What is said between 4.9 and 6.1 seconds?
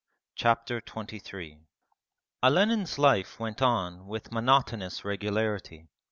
regularity.